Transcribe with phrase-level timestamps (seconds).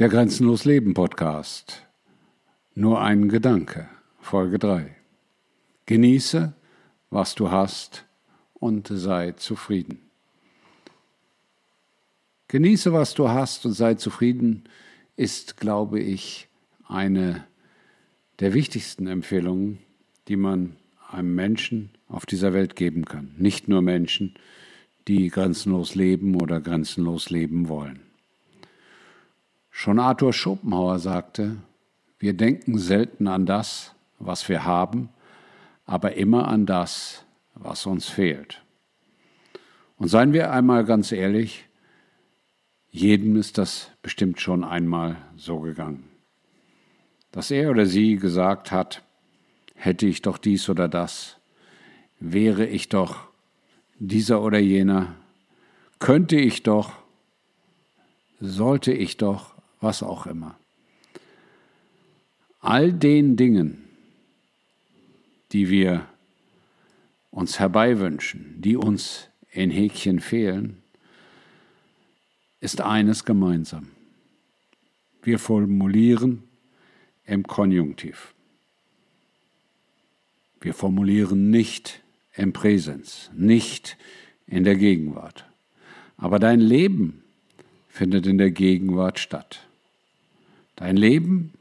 [0.00, 1.86] Der Grenzenlos Leben Podcast.
[2.74, 3.86] Nur ein Gedanke.
[4.18, 4.96] Folge 3.
[5.84, 6.54] Genieße,
[7.10, 8.06] was du hast
[8.54, 9.98] und sei zufrieden.
[12.48, 14.64] Genieße, was du hast und sei zufrieden
[15.16, 16.48] ist, glaube ich,
[16.88, 17.44] eine
[18.38, 19.80] der wichtigsten Empfehlungen,
[20.28, 20.76] die man
[21.10, 23.34] einem Menschen auf dieser Welt geben kann.
[23.36, 24.32] Nicht nur Menschen,
[25.08, 28.09] die grenzenlos leben oder grenzenlos leben wollen.
[29.80, 31.56] Schon Arthur Schopenhauer sagte,
[32.18, 35.08] wir denken selten an das, was wir haben,
[35.86, 37.24] aber immer an das,
[37.54, 38.62] was uns fehlt.
[39.96, 41.64] Und seien wir einmal ganz ehrlich,
[42.90, 46.10] jedem ist das bestimmt schon einmal so gegangen.
[47.32, 49.02] Dass er oder sie gesagt hat,
[49.76, 51.38] hätte ich doch dies oder das,
[52.18, 53.28] wäre ich doch
[53.98, 55.14] dieser oder jener,
[56.00, 56.92] könnte ich doch,
[58.40, 59.49] sollte ich doch,
[59.80, 60.58] was auch immer.
[62.60, 63.84] All den Dingen,
[65.52, 66.06] die wir
[67.30, 70.82] uns herbeiwünschen, die uns in Häkchen fehlen,
[72.60, 73.88] ist eines gemeinsam.
[75.22, 76.42] Wir formulieren
[77.24, 78.34] im Konjunktiv.
[80.60, 82.02] Wir formulieren nicht
[82.34, 83.96] im Präsens, nicht
[84.46, 85.46] in der Gegenwart.
[86.18, 87.22] Aber dein Leben
[87.88, 89.66] findet in der Gegenwart statt.
[90.80, 91.52] Dein Leben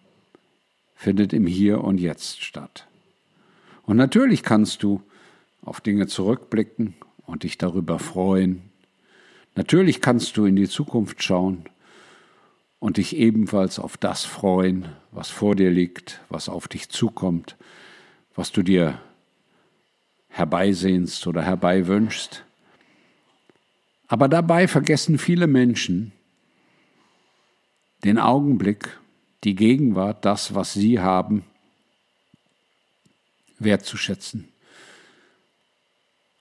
[0.95, 2.88] findet im Hier und Jetzt statt.
[3.84, 5.03] Und natürlich kannst du
[5.61, 6.94] auf Dinge zurückblicken
[7.26, 8.61] und dich darüber freuen.
[9.56, 11.66] Natürlich kannst du in die Zukunft schauen
[12.80, 17.58] und dich ebenfalls auf das freuen, was vor dir liegt, was auf dich zukommt,
[18.36, 19.02] was du dir
[20.30, 22.45] herbeisehnst oder herbeiwünschst.
[24.08, 26.14] Aber dabei vergessen viele Menschen
[28.06, 28.98] den Augenblick
[29.44, 31.44] die Gegenwart, das, was sie haben,
[33.59, 34.48] wertzuschätzen,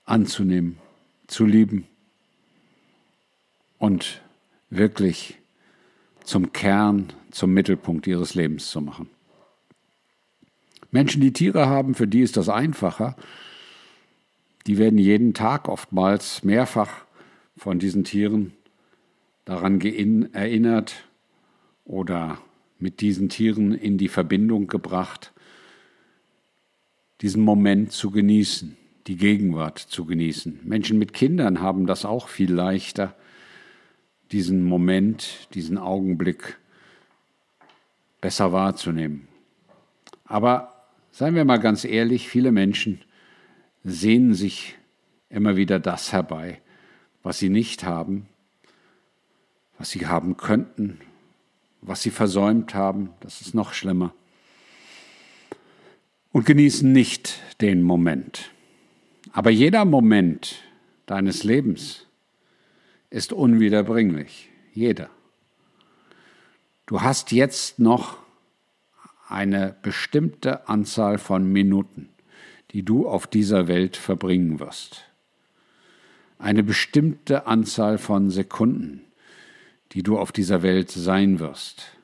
[0.05, 0.77] anzunehmen,
[1.27, 1.87] zu lieben
[3.77, 4.21] und
[4.69, 5.37] wirklich
[6.23, 9.09] zum Kern, zum Mittelpunkt ihres Lebens zu machen.
[10.91, 13.15] Menschen, die Tiere haben, für die ist das einfacher.
[14.65, 17.05] Die werden jeden Tag oftmals mehrfach
[17.55, 18.53] von diesen Tieren
[19.45, 21.07] daran erinnert
[21.85, 22.39] oder
[22.79, 25.33] mit diesen Tieren in die Verbindung gebracht,
[27.21, 30.61] diesen Moment zu genießen, die Gegenwart zu genießen.
[30.63, 33.15] Menschen mit Kindern haben das auch viel leichter,
[34.31, 36.57] diesen Moment, diesen Augenblick
[38.21, 39.27] besser wahrzunehmen.
[40.25, 43.01] Aber seien wir mal ganz ehrlich, viele Menschen
[43.83, 44.77] sehnen sich
[45.29, 46.61] immer wieder das herbei,
[47.23, 48.27] was sie nicht haben,
[49.77, 50.99] was sie haben könnten,
[51.81, 54.13] was sie versäumt haben, das ist noch schlimmer.
[56.31, 58.51] Und genießen nicht den Moment.
[59.31, 60.63] Aber jeder Moment
[61.05, 62.07] deines Lebens
[63.09, 64.49] ist unwiederbringlich.
[64.73, 65.09] Jeder.
[66.85, 68.17] Du hast jetzt noch
[69.27, 72.09] eine bestimmte Anzahl von Minuten,
[72.71, 75.05] die du auf dieser Welt verbringen wirst.
[76.39, 79.03] Eine bestimmte Anzahl von Sekunden,
[79.91, 81.97] die du auf dieser Welt sein wirst.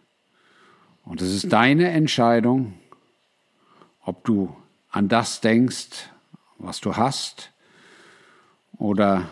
[1.03, 2.73] Und es ist deine Entscheidung,
[4.01, 4.56] ob du
[4.90, 6.09] an das denkst,
[6.57, 7.51] was du hast,
[8.78, 9.29] oder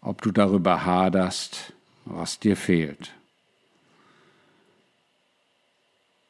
[0.00, 1.72] ob du darüber haderst,
[2.04, 3.12] was dir fehlt.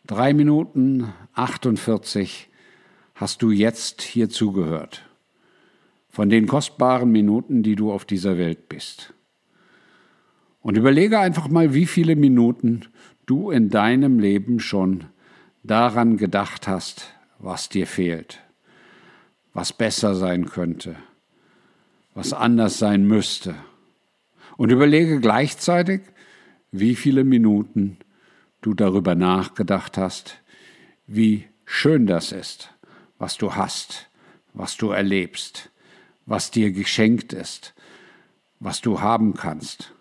[0.07, 2.49] Drei Minuten 48
[3.15, 5.09] hast du jetzt hier zugehört,
[6.09, 9.15] von den kostbaren Minuten, die du auf dieser Welt bist.
[10.63, 12.83] Und überlege einfach mal, wie viele Minuten
[13.27, 15.05] du in deinem Leben schon
[15.63, 18.41] daran gedacht hast, was dir fehlt,
[19.55, 20.97] was besser sein könnte,
[22.15, 23.55] was anders sein müsste.
[24.57, 26.03] Und überlege gleichzeitig,
[26.73, 27.99] wie viele Minuten
[28.61, 30.43] du darüber nachgedacht hast,
[31.07, 32.75] wie schön das ist,
[33.19, 34.11] was du hast,
[34.53, 35.71] was du erlebst,
[36.27, 37.75] was dir geschenkt ist,
[38.59, 39.95] was du haben kannst.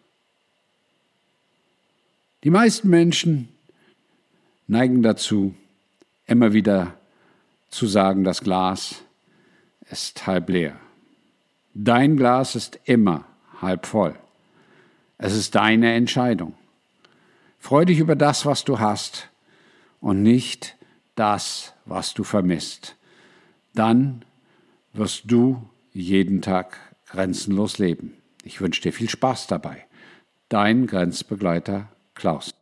[2.44, 3.50] Die meisten Menschen
[4.68, 5.56] neigen dazu,
[6.26, 6.94] immer wieder
[7.70, 9.04] zu sagen, das Glas
[9.92, 10.80] ist halb leer.
[11.74, 13.26] Dein Glas ist immer
[13.62, 14.18] halb voll.
[15.18, 16.54] Es ist deine Entscheidung.
[17.60, 19.30] Freu dich über das, was du hast
[20.00, 20.78] und nicht
[21.16, 22.96] das, was du vermisst.
[23.74, 24.24] Dann
[24.94, 26.78] wirst du jeden Tag
[27.08, 28.14] grenzenlos leben.
[28.44, 29.86] Ich wünsche dir viel Spaß dabei.
[30.48, 31.90] Dein Grenzbegleiter
[32.20, 32.59] Klaus.